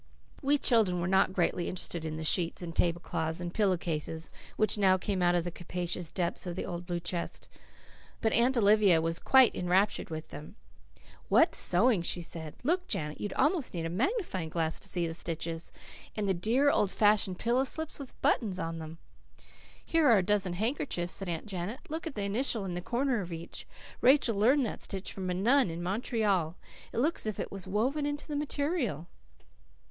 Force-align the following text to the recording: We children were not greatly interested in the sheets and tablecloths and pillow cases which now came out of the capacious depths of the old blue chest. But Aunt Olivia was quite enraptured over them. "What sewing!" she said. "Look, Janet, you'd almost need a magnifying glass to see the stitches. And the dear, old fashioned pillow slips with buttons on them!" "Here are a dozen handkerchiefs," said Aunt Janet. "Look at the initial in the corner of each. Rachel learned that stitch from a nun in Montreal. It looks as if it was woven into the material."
We 0.41 0.57
children 0.57 0.99
were 0.99 1.07
not 1.07 1.31
greatly 1.31 1.69
interested 1.69 2.05
in 2.05 2.15
the 2.15 2.23
sheets 2.23 2.63
and 2.63 2.75
tablecloths 2.75 3.39
and 3.39 3.53
pillow 3.53 3.77
cases 3.77 4.31
which 4.57 4.75
now 4.75 4.97
came 4.97 5.21
out 5.21 5.35
of 5.35 5.43
the 5.43 5.51
capacious 5.51 6.09
depths 6.09 6.47
of 6.47 6.55
the 6.55 6.65
old 6.65 6.87
blue 6.87 6.99
chest. 6.99 7.47
But 8.19 8.33
Aunt 8.33 8.57
Olivia 8.57 8.99
was 8.99 9.19
quite 9.19 9.53
enraptured 9.53 10.07
over 10.11 10.19
them. 10.21 10.55
"What 11.29 11.53
sewing!" 11.53 12.01
she 12.01 12.23
said. 12.23 12.55
"Look, 12.63 12.87
Janet, 12.87 13.21
you'd 13.21 13.31
almost 13.33 13.75
need 13.75 13.85
a 13.85 13.91
magnifying 13.91 14.49
glass 14.49 14.79
to 14.79 14.87
see 14.87 15.05
the 15.05 15.13
stitches. 15.13 15.71
And 16.15 16.25
the 16.25 16.33
dear, 16.33 16.71
old 16.71 16.89
fashioned 16.89 17.37
pillow 17.37 17.63
slips 17.63 17.99
with 17.99 18.19
buttons 18.23 18.57
on 18.57 18.79
them!" 18.79 18.97
"Here 19.85 20.07
are 20.09 20.17
a 20.17 20.23
dozen 20.23 20.53
handkerchiefs," 20.53 21.13
said 21.13 21.29
Aunt 21.29 21.45
Janet. 21.45 21.79
"Look 21.91 22.07
at 22.07 22.15
the 22.15 22.23
initial 22.23 22.65
in 22.65 22.73
the 22.73 22.81
corner 22.81 23.21
of 23.21 23.31
each. 23.31 23.67
Rachel 24.01 24.35
learned 24.35 24.65
that 24.65 24.81
stitch 24.81 25.13
from 25.13 25.29
a 25.29 25.35
nun 25.35 25.69
in 25.69 25.83
Montreal. 25.83 26.55
It 26.91 26.97
looks 26.97 27.21
as 27.21 27.27
if 27.27 27.39
it 27.39 27.51
was 27.51 27.67
woven 27.67 28.07
into 28.07 28.27
the 28.27 28.35
material." 28.35 29.07